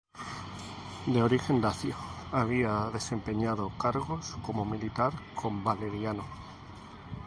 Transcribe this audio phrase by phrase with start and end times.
[1.05, 1.95] De origen dacio,
[2.31, 6.23] había desempeñado cargos como militar con Valeriano.